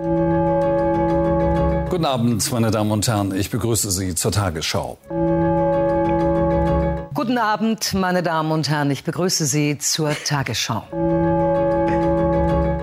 Guten 1.89 2.05
Abend, 2.05 2.49
meine 2.49 2.71
Damen 2.71 2.91
und 2.91 3.05
Herren. 3.05 3.35
Ich 3.35 3.51
begrüße 3.51 3.91
Sie 3.91 4.15
zur 4.15 4.31
Tagesschau. 4.31 4.99
Guten 7.13 7.37
Abend, 7.37 7.93
meine 7.93 8.23
Damen 8.23 8.53
und 8.53 8.69
Herren. 8.69 8.89
Ich 8.89 9.03
begrüße 9.03 9.45
Sie 9.47 9.77
zur 9.79 10.11
Tagesschau. 10.23 10.83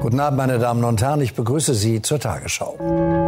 Guten 0.03 0.21
Abend, 0.21 0.37
meine 0.37 0.59
Damen 0.59 0.85
und 0.85 1.01
Herren. 1.01 1.23
Ich 1.23 1.33
begrüße 1.33 1.73
Sie 1.73 2.03
zur 2.03 2.21
Tagesschau. 2.21 3.22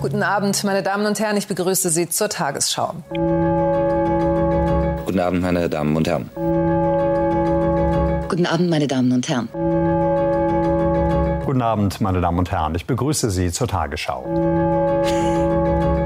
Guten 0.00 0.22
Abend, 0.22 0.62
meine 0.62 0.84
Damen 0.84 1.06
und 1.06 1.18
Herren. 1.18 1.36
Ich 1.36 1.48
begrüße 1.48 1.90
Sie 1.90 2.08
zur 2.08 2.28
Tagesschau. 2.28 2.94
Guten 5.04 5.18
Abend, 5.18 5.42
meine 5.42 5.68
Damen 5.68 5.96
und 5.96 6.06
Herren. 6.06 6.30
Guten 8.28 8.46
Abend, 8.46 8.70
meine 8.70 8.86
Damen 8.86 9.10
und 9.10 9.28
Herren. 9.28 9.48
Guten 11.44 11.62
Abend, 11.62 12.00
meine 12.00 12.20
Damen 12.20 12.38
und 12.38 12.52
Herren. 12.52 12.76
Ich 12.76 12.86
begrüße 12.86 13.30
Sie 13.30 13.50
zur 13.50 13.66
Tagesschau. 13.66 14.22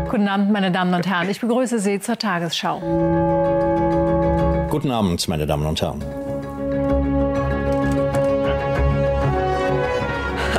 Guten 0.08 0.28
Abend, 0.28 0.50
meine 0.50 0.72
Damen 0.72 0.94
und 0.94 1.06
Herren. 1.06 1.28
Ich 1.28 1.40
begrüße 1.40 1.78
Sie 1.78 2.00
zur 2.00 2.16
Tagesschau. 2.16 2.80
Guten 4.70 4.90
Abend, 4.90 5.28
meine 5.28 5.46
Damen 5.46 5.66
und 5.66 5.82
Herren. 5.82 6.02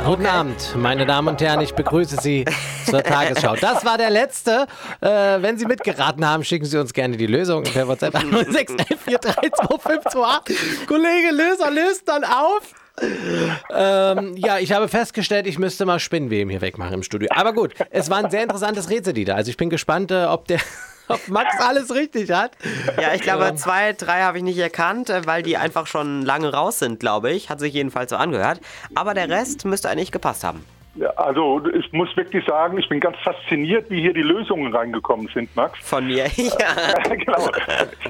Guten 0.04 0.26
Abend, 0.26 0.76
meine 0.76 1.06
Damen 1.06 1.28
und 1.28 1.40
Herren. 1.40 1.62
Ich 1.62 1.72
begrüße 1.72 2.18
Sie 2.20 2.44
zur 2.84 3.02
Tagesschau. 3.02 3.56
Das 3.56 3.86
war 3.86 3.96
der 3.96 4.10
letzte. 4.10 4.66
Äh, 5.00 5.40
wenn 5.40 5.56
Sie 5.56 5.64
mitgeraten 5.64 6.26
haben, 6.26 6.44
schicken 6.44 6.66
Sie 6.66 6.78
uns 6.78 6.92
gerne 6.92 7.16
die 7.16 7.26
Lösung 7.26 7.64
per 7.64 7.88
WhatsApp 7.88 8.14
an 8.16 8.30
0611432528. 8.30 10.86
Kollege 10.86 11.30
Löser 11.32 11.70
löst 11.70 12.06
dann 12.06 12.24
auf. 12.24 12.74
ähm, 13.74 14.36
ja, 14.36 14.58
ich 14.58 14.72
habe 14.72 14.88
festgestellt, 14.88 15.46
ich 15.46 15.58
müsste 15.58 15.86
mal 15.86 15.98
Spinnweben 15.98 16.50
hier 16.50 16.60
wegmachen 16.60 16.92
im 16.92 17.02
Studio. 17.02 17.30
Aber 17.34 17.54
gut, 17.54 17.72
es 17.90 18.10
war 18.10 18.18
ein 18.18 18.30
sehr 18.30 18.42
interessantes 18.42 18.90
Rätsel 18.90 19.16
wieder. 19.16 19.36
Also 19.36 19.48
ich 19.48 19.56
bin 19.56 19.70
gespannt, 19.70 20.10
äh, 20.10 20.26
ob 20.26 20.46
der 20.48 20.60
ob 21.08 21.28
Max 21.28 21.58
alles 21.60 21.94
richtig 21.94 22.30
hat. 22.30 22.52
Ja, 23.00 23.14
ich 23.14 23.22
glaube, 23.22 23.54
zwei, 23.56 23.92
drei 23.92 24.22
habe 24.22 24.38
ich 24.38 24.44
nicht 24.44 24.58
erkannt, 24.58 25.10
äh, 25.10 25.26
weil 25.26 25.42
die 25.42 25.56
einfach 25.56 25.86
schon 25.86 26.22
lange 26.22 26.52
raus 26.52 26.78
sind, 26.78 27.00
glaube 27.00 27.30
ich. 27.32 27.50
Hat 27.50 27.60
sich 27.60 27.74
jedenfalls 27.74 28.10
so 28.10 28.16
angehört. 28.16 28.60
Aber 28.94 29.14
der 29.14 29.28
Rest 29.28 29.64
müsste 29.64 29.88
eigentlich 29.88 30.12
gepasst 30.12 30.44
haben. 30.44 30.64
Ja, 30.96 31.08
Also 31.16 31.60
ich 31.76 31.92
muss 31.92 32.08
wirklich 32.16 32.44
sagen, 32.46 32.78
ich 32.78 32.88
bin 32.88 33.00
ganz 33.00 33.16
fasziniert, 33.24 33.90
wie 33.90 34.00
hier 34.00 34.14
die 34.14 34.22
Lösungen 34.22 34.74
reingekommen 34.74 35.28
sind, 35.34 35.54
Max. 35.56 35.78
Von 35.82 36.06
mir, 36.06 36.26
ja. 36.36 37.14
genau. 37.14 37.50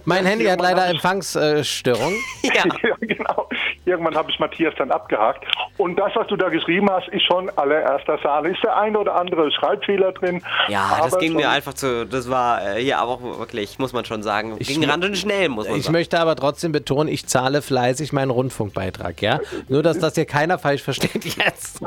Mein 0.04 0.26
Handy 0.26 0.44
hat 0.46 0.60
leider 0.60 0.86
Empfangsstörung. 0.88 2.12
Ja. 2.42 2.62
genau. 3.00 3.48
Irgendwann 3.86 4.14
habe 4.14 4.30
ich 4.30 4.38
Matthias 4.38 4.74
dann 4.78 4.90
abgehakt. 4.90 5.44
Und 5.78 5.96
das, 5.98 6.12
was 6.14 6.26
du 6.28 6.36
da 6.36 6.48
geschrieben 6.50 6.88
hast, 6.90 7.08
ist 7.08 7.22
schon 7.24 7.50
allererster 7.56 8.18
Sahne. 8.22 8.50
Ist 8.50 8.62
der 8.62 8.76
ein 8.76 8.96
oder 8.96 9.14
andere 9.16 9.50
Schreibfehler 9.50 10.12
drin? 10.12 10.42
Ja, 10.68 11.00
das 11.02 11.18
ging 11.18 11.34
mir 11.34 11.48
einfach 11.50 11.74
zu. 11.74 12.06
Das 12.06 12.30
war 12.30 12.76
äh, 12.76 12.80
hier 12.82 12.98
aber 12.98 13.12
auch 13.12 13.38
wirklich, 13.40 13.78
muss 13.78 13.92
man 13.92 14.04
schon 14.04 14.22
sagen, 14.22 14.56
ging 14.58 14.84
ran 14.84 15.02
und 15.02 15.16
schnell, 15.16 15.48
muss 15.48 15.68
man 15.68 15.76
Ich 15.78 15.84
sagen. 15.84 15.92
möchte 15.94 16.20
aber 16.20 16.36
trotzdem 16.36 16.72
betonen, 16.72 17.08
ich 17.08 17.26
zahle 17.26 17.60
fleißig 17.62 18.12
meinen 18.12 18.30
Rundfunkbeitrag, 18.30 19.20
ja? 19.22 19.40
Nur, 19.68 19.82
dass 19.82 19.98
das 19.98 20.14
hier 20.14 20.26
keiner 20.26 20.58
falsch 20.58 20.82
versteht 20.82 21.24
jetzt. 21.24 21.80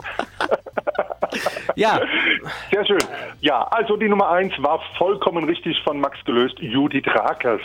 Ja. 1.76 2.00
Sehr 2.72 2.86
schön. 2.86 3.00
Ja, 3.42 3.64
also 3.64 3.98
die 3.98 4.10
Nummer 4.10 4.30
eins 4.30 4.54
war 4.58 4.82
vollkommen 4.98 5.44
richtig 5.44 5.82
von 5.84 6.00
Max 6.00 6.18
gelöst, 6.26 6.60
Judith 6.60 7.08
Rakers 7.08 7.62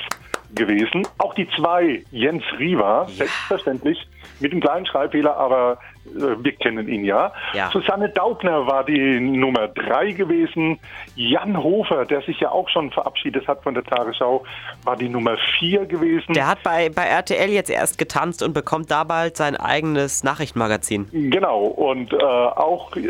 gewesen. 0.55 1.07
Auch 1.19 1.35
die 1.35 1.49
zwei, 1.57 2.05
Jens 2.11 2.45
Riva, 2.59 3.07
selbstverständlich, 3.09 4.07
mit 4.41 4.53
einem 4.53 4.61
kleinen 4.61 4.87
Schreibfehler, 4.87 5.37
aber 5.37 5.79
wir 6.05 6.53
kennen 6.53 6.89
ihn 6.89 7.05
ja. 7.05 7.33
Ja. 7.53 7.71
Susanne 7.71 8.09
Daubner 8.09 8.67
war 8.67 8.85
die 8.85 9.21
Nummer 9.21 9.69
drei 9.69 10.13
gewesen. 10.13 10.79
Jan 11.15 11.63
Hofer, 11.63 12.05
der 12.05 12.23
sich 12.23 12.41
ja 12.41 12.51
auch 12.51 12.69
schon 12.69 12.91
verabschiedet 12.91 13.47
hat 13.47 13.63
von 13.63 13.75
der 13.75 13.85
Tagesschau, 13.85 14.45
war 14.85 14.97
die 14.97 15.09
Nummer 15.09 15.37
vier 15.59 15.87
gewesen. 15.87 16.33
Der 16.35 16.49
hat 16.49 16.63
bei, 16.63 16.89
bei 16.89 17.05
RTL 17.05 17.51
jetzt 17.51 17.71
erst 17.71 17.99
getanzt 17.99 18.43
und 18.43 18.53
bekommt 18.53 18.91
da 18.91 19.05
bald 19.05 19.37
sein 19.37 19.57
eigenes 19.57 20.25
Nachrichtenmagazin. 20.25 21.09
Genau, 21.13 21.65
und 21.67 22.13
äh, 22.13 22.17
auch 22.17 22.95
äh, 22.97 23.03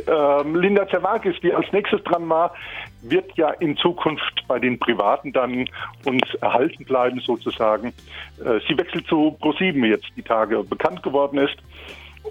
Linda 0.55 0.87
Zerwakis, 0.89 1.37
die 1.43 1.53
als 1.53 1.71
nächstes 1.73 2.03
dran 2.05 2.29
war, 2.29 2.55
wird 3.03 3.33
ja 3.37 3.51
in 3.51 3.77
Zukunft 3.77 4.45
bei 4.47 4.59
den 4.59 4.79
Privaten 4.79 5.33
dann 5.33 5.69
uns 6.05 6.23
erhalten 6.41 6.85
bleiben 6.85 7.21
sozusagen. 7.21 7.89
Äh, 8.45 8.61
sie 8.69 8.79
wechselt 8.79 9.07
zu 9.07 9.37
ProSieben 9.41 9.85
jetzt 9.85 10.07
die 10.17 10.23
Tage 10.23 10.63
bekannt 10.63 11.03
geworden 11.03 11.39
ist. 11.39 11.57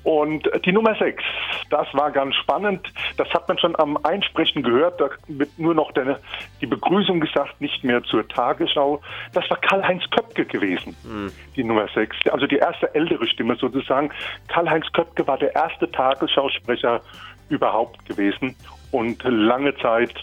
Und 0.04 0.50
die 0.66 0.72
Nummer 0.72 0.96
6, 0.96 1.24
das 1.70 1.88
war 1.94 2.12
ganz 2.12 2.36
spannend. 2.36 2.92
Das 3.18 3.30
hat 3.34 3.48
man 3.48 3.58
schon 3.60 3.78
am 3.78 3.98
Einsprechen 4.04 4.64
gehört. 4.64 5.00
Da 5.00 5.10
wird 5.28 5.58
nur 5.60 5.74
noch 5.74 5.92
der, 5.92 6.20
die 6.60 6.66
Begrüßung 6.66 7.20
gesagt, 7.20 7.60
nicht 7.62 7.84
mehr 7.84 8.02
zur 8.04 8.28
Tagesschau. 8.28 9.02
Das 9.34 9.50
war 9.50 9.58
Karl-Heinz 9.58 10.04
Köpke 10.10 10.46
gewesen, 10.46 10.96
die 11.56 11.64
Nummer 11.64 11.88
6. 11.94 12.16
Also 12.32 12.48
die 12.48 12.58
erste 12.58 12.94
ältere 12.96 13.28
Stimme 13.28 13.56
sozusagen. 13.56 14.12
Karl-Heinz 14.48 14.92
Köpke 14.94 15.28
war 15.28 15.38
der 15.38 15.54
erste 15.56 15.92
Tagesschausprecher 15.92 17.02
überhaupt 17.50 18.06
gewesen 18.06 18.56
und 18.92 19.22
lange 19.24 19.76
Zeit 19.78 20.14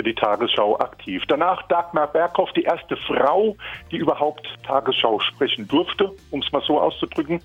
für 0.00 0.04
die 0.04 0.14
Tagesschau 0.14 0.78
aktiv. 0.78 1.24
Danach 1.28 1.68
Dagmar 1.68 2.06
Berghoff, 2.06 2.50
die 2.54 2.62
erste 2.62 2.96
Frau, 2.96 3.54
die 3.90 3.98
überhaupt 3.98 4.48
Tagesschau 4.66 5.20
sprechen 5.20 5.68
durfte, 5.68 6.10
um 6.30 6.40
es 6.40 6.50
mal 6.52 6.62
so 6.62 6.80
auszudrücken. 6.80 7.42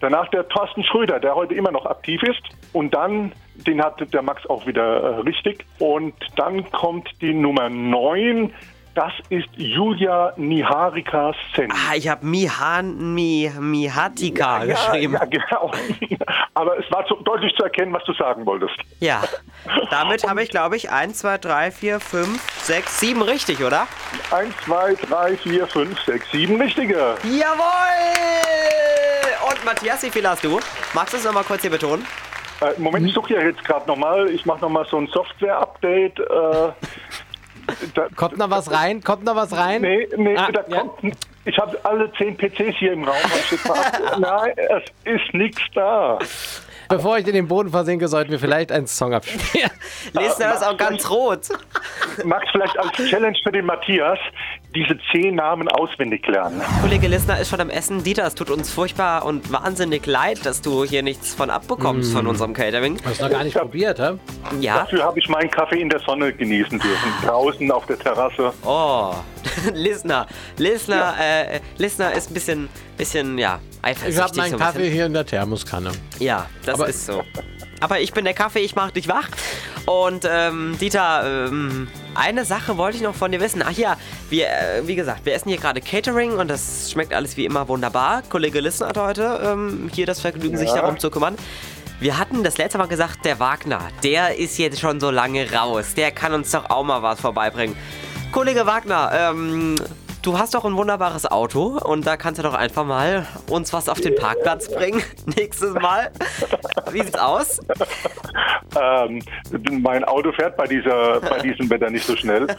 Danach 0.00 0.28
der 0.28 0.46
Thorsten 0.46 0.84
Schröder, 0.84 1.18
der 1.20 1.34
heute 1.34 1.54
immer 1.54 1.70
noch 1.70 1.86
aktiv 1.86 2.22
ist. 2.22 2.42
Und 2.74 2.92
dann, 2.92 3.32
den 3.54 3.82
hatte 3.82 4.04
der 4.04 4.20
Max 4.20 4.44
auch 4.46 4.66
wieder 4.66 4.82
äh, 4.82 5.20
richtig. 5.20 5.64
Und 5.78 6.12
dann 6.36 6.70
kommt 6.70 7.08
die 7.22 7.32
Nummer 7.32 7.70
9. 7.70 8.52
Das 8.96 9.12
ist 9.28 9.46
Julia 9.56 10.32
Niharika 10.38 11.34
Sen. 11.54 11.70
Ah, 11.70 11.94
ich 11.94 12.08
habe 12.08 12.24
Mihan, 12.24 13.14
Mi, 13.14 13.52
Mihatika 13.60 14.64
geschrieben. 14.64 15.12
Ja, 15.12 15.26
genau. 15.26 15.70
Aber 16.54 16.78
es 16.78 16.90
war 16.90 17.04
zu, 17.04 17.16
deutlich 17.16 17.54
zu 17.56 17.64
erkennen, 17.64 17.92
was 17.92 18.02
du 18.04 18.14
sagen 18.14 18.46
wolltest. 18.46 18.74
Ja, 19.00 19.22
damit 19.90 20.26
habe 20.26 20.42
ich, 20.42 20.48
glaube 20.48 20.76
ich, 20.76 20.90
1, 20.90 21.18
2, 21.18 21.36
3, 21.36 21.70
4, 21.72 22.00
5, 22.00 22.62
6, 22.62 23.00
7 23.00 23.20
richtig, 23.20 23.62
oder? 23.62 23.86
1, 24.30 24.54
2, 24.64 24.94
3, 24.94 25.36
4, 25.36 25.66
5, 25.66 26.00
6, 26.00 26.30
7 26.30 26.62
richtige. 26.62 27.16
Jawohl! 27.22 27.66
Und 29.50 29.64
Matthias, 29.66 30.04
wie 30.04 30.10
viel 30.10 30.26
hast 30.26 30.42
du? 30.42 30.58
Magst 30.94 31.12
du 31.12 31.18
es 31.18 31.24
nochmal 31.24 31.44
kurz 31.44 31.60
hier 31.60 31.70
betonen? 31.70 32.06
Äh, 32.62 32.80
Moment, 32.80 33.06
ich 33.06 33.12
suche 33.12 33.34
ja 33.34 33.42
jetzt 33.42 33.62
gerade 33.64 33.86
nochmal. 33.86 34.30
Ich 34.30 34.46
mache 34.46 34.60
nochmal 34.62 34.86
so 34.86 34.96
ein 34.96 35.06
Software-Update. 35.08 36.18
Äh, 36.18 36.22
da, 37.94 38.06
Kommt 38.14 38.36
noch 38.38 38.50
was 38.50 38.70
rein? 38.70 39.02
Kommt 39.02 39.24
noch 39.24 39.36
was 39.36 39.56
rein? 39.56 39.82
Nee, 39.82 40.08
nee, 40.16 40.36
Ah, 40.36 40.50
da 40.52 40.64
ja. 40.68 40.80
kommt. 40.80 41.16
Ich 41.44 41.56
habe 41.58 41.78
alle 41.84 42.10
zehn 42.14 42.36
PCs 42.36 42.76
hier 42.78 42.92
im 42.92 43.04
Raum. 43.04 43.14
Nein, 44.18 44.52
es 44.56 44.82
ist 45.04 45.32
nichts 45.34 45.62
da. 45.74 46.18
Bevor 46.88 47.18
ich 47.18 47.26
in 47.26 47.34
den 47.34 47.48
Boden 47.48 47.70
versinke, 47.70 48.08
sollten 48.08 48.30
wir 48.32 48.38
vielleicht 48.38 48.70
einen 48.72 48.86
Song 48.86 49.12
abspielen. 49.14 49.70
Lesner 50.12 50.54
ist 50.54 50.64
auch 50.66 50.76
ganz 50.76 51.08
rot. 51.10 51.40
Max, 52.24 52.46
vielleicht 52.52 52.78
als 52.78 52.92
Challenge 52.96 53.36
für 53.42 53.52
den 53.52 53.66
Matthias, 53.66 54.18
diese 54.76 54.98
zehn 55.10 55.34
Namen 55.36 55.66
auswendig 55.68 56.26
lernen. 56.28 56.60
Kollege 56.82 57.08
Lissner 57.08 57.40
ist 57.40 57.48
schon 57.50 57.60
am 57.60 57.70
Essen. 57.70 58.04
Dieter, 58.04 58.26
es 58.26 58.34
tut 58.34 58.50
uns 58.50 58.70
furchtbar 58.70 59.24
und 59.24 59.50
wahnsinnig 59.50 60.04
leid, 60.06 60.44
dass 60.44 60.60
du 60.62 60.84
hier 60.84 61.02
nichts 61.02 61.34
von 61.34 61.50
abbekommst 61.50 62.12
Mm. 62.12 62.16
von 62.16 62.26
unserem 62.26 62.52
Catering. 62.52 62.98
Hast 63.04 63.20
du 63.20 63.24
noch 63.24 63.30
gar 63.30 63.42
nicht 63.44 63.56
probiert, 63.56 63.98
hä? 63.98 64.12
Ja. 64.60 64.80
Dafür 64.80 65.02
habe 65.04 65.18
ich 65.18 65.28
meinen 65.28 65.50
Kaffee 65.50 65.80
in 65.80 65.88
der 65.88 66.00
Sonne 66.00 66.32
genießen 66.32 66.78
dürfen. 66.78 67.12
Draußen 67.24 67.70
auf 67.72 67.86
der 67.86 67.98
Terrasse. 67.98 68.52
Oh, 68.64 69.14
Lissner. 69.72 70.26
Lissner, 70.58 71.14
äh, 71.18 71.60
Lissner 71.78 72.12
ist 72.12 72.30
ein 72.30 72.34
bisschen, 72.34 72.68
bisschen, 72.98 73.38
ja, 73.38 73.58
eifersüchtig. 73.82 74.14
Ich 74.16 74.22
habe 74.22 74.36
meinen 74.36 74.50
so 74.52 74.58
Kaffee 74.58 74.90
hier 74.90 75.06
in 75.06 75.14
der 75.14 75.24
Thermoskanne. 75.24 75.92
Ja, 76.18 76.46
das 76.64 76.74
Aber- 76.74 76.88
ist 76.88 77.06
so. 77.06 77.22
Aber 77.80 78.00
ich 78.00 78.12
bin 78.12 78.24
der 78.24 78.34
Kaffee, 78.34 78.60
ich 78.60 78.74
mach 78.74 78.90
dich 78.90 79.08
wach. 79.08 79.28
Und 79.86 80.26
ähm, 80.30 80.76
Dieter, 80.80 81.46
ähm, 81.48 81.88
eine 82.16 82.44
Sache 82.44 82.76
wollte 82.76 82.96
ich 82.96 83.02
noch 83.02 83.14
von 83.14 83.30
dir 83.32 83.40
wissen. 83.40 83.62
Ach 83.64 83.72
ja, 83.72 83.96
wir, 84.30 84.46
äh, 84.48 84.86
wie 84.86 84.94
gesagt, 84.96 85.24
wir 85.24 85.34
essen 85.34 85.48
hier 85.48 85.58
gerade 85.58 85.80
Catering 85.80 86.32
und 86.38 86.48
das 86.48 86.90
schmeckt 86.90 87.12
alles 87.14 87.36
wie 87.36 87.44
immer 87.44 87.68
wunderbar. 87.68 88.22
Kollege 88.28 88.60
Lissen 88.60 88.86
hat 88.86 88.96
heute 88.98 89.40
ähm, 89.44 89.90
hier 89.92 90.06
das 90.06 90.20
Vergnügen, 90.20 90.56
sich 90.56 90.68
Ja. 90.70 90.76
darum 90.82 90.98
zu 90.98 91.10
kümmern. 91.10 91.36
Wir 92.00 92.18
hatten 92.18 92.44
das 92.44 92.58
letzte 92.58 92.76
Mal 92.78 92.88
gesagt, 92.88 93.24
der 93.24 93.40
Wagner, 93.40 93.80
der 94.02 94.36
ist 94.38 94.58
jetzt 94.58 94.80
schon 94.80 95.00
so 95.00 95.10
lange 95.10 95.50
raus. 95.52 95.94
Der 95.94 96.10
kann 96.10 96.34
uns 96.34 96.50
doch 96.50 96.68
auch 96.68 96.84
mal 96.84 97.02
was 97.02 97.20
vorbeibringen. 97.20 97.74
Kollege 98.32 98.66
Wagner, 98.66 99.10
ähm, 99.14 99.76
du 100.26 100.36
hast 100.36 100.54
doch 100.54 100.64
ein 100.64 100.76
wunderbares 100.76 101.30
Auto 101.30 101.78
und 101.84 102.04
da 102.06 102.16
kannst 102.16 102.40
du 102.40 102.42
doch 102.42 102.54
einfach 102.54 102.84
mal 102.84 103.26
uns 103.48 103.72
was 103.72 103.88
auf 103.88 104.00
den 104.00 104.16
Parkplatz 104.16 104.68
bringen. 104.68 105.00
Nächstes 105.36 105.72
Mal. 105.74 106.10
Wie 106.90 107.00
sieht's 107.00 107.18
aus? 107.18 107.60
Ähm, 108.78 109.22
mein 109.82 110.02
Auto 110.04 110.32
fährt 110.32 110.56
bei, 110.56 110.66
dieser, 110.66 111.20
bei 111.20 111.38
diesem 111.38 111.70
Wetter 111.70 111.90
nicht 111.90 112.04
so 112.04 112.16
schnell. 112.16 112.48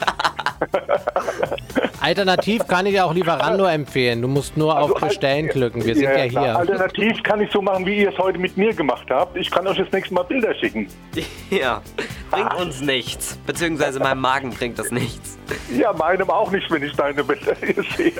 Alternativ 1.99 2.65
kann 2.67 2.85
ich 2.85 2.93
dir 2.93 3.05
auch 3.05 3.13
Lieferando 3.13 3.65
empfehlen. 3.65 4.21
Du 4.21 4.27
musst 4.27 4.55
nur 4.55 4.79
auf 4.79 4.93
Bestellen 4.93 5.49
klicken. 5.49 5.85
Wir 5.85 5.93
sind 5.93 6.03
ja, 6.03 6.27
klar. 6.27 6.45
hier. 6.45 6.57
Alternativ 6.57 7.21
kann 7.23 7.41
ich 7.41 7.51
so 7.51 7.61
machen, 7.61 7.85
wie 7.85 7.97
ihr 7.97 8.11
es 8.11 8.17
heute 8.17 8.39
mit 8.39 8.55
mir 8.55 8.73
gemacht 8.73 9.07
habt. 9.09 9.35
Ich 9.35 9.51
kann 9.51 9.67
euch 9.67 9.77
das 9.77 9.91
nächste 9.91 10.13
Mal 10.13 10.23
Bilder 10.23 10.55
schicken. 10.55 10.87
Ja, 11.49 11.81
bringt 12.29 12.53
uns 12.55 12.81
nichts. 12.81 13.37
Beziehungsweise 13.45 13.99
meinem 13.99 14.21
Magen 14.21 14.51
bringt 14.51 14.79
das 14.79 14.91
nichts. 14.91 15.37
Ja, 15.71 15.93
meinem 15.93 16.29
auch 16.29 16.51
nicht, 16.51 16.69
wenn 16.71 16.83
ich 16.83 16.93
deine 16.93 17.23
Bilder 17.23 17.55
hier 17.59 17.83
sehe. 17.95 18.13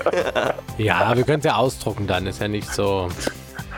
Ja, 0.78 1.14
wir 1.16 1.24
können 1.24 1.40
es 1.40 1.44
ja 1.44 1.56
ausdrucken 1.56 2.06
dann. 2.06 2.26
Ist 2.26 2.40
ja 2.40 2.48
nicht 2.48 2.72
so. 2.72 3.08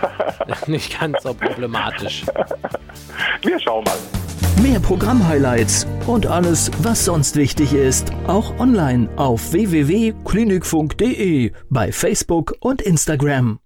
nicht 0.66 0.98
ganz 0.98 1.22
so 1.22 1.34
problematisch. 1.34 2.24
Wir 3.42 3.60
schauen 3.60 3.84
mal. 3.84 3.98
Mehr 4.62 4.80
Programm-Highlights 4.80 5.86
und 6.06 6.26
alles, 6.26 6.70
was 6.82 7.06
sonst 7.06 7.36
wichtig 7.36 7.72
ist, 7.72 8.12
auch 8.26 8.58
online 8.58 9.08
auf 9.16 9.52
www.klinikfunk.de, 9.52 11.52
bei 11.70 11.92
Facebook 11.92 12.56
und 12.60 12.82
Instagram. 12.82 13.58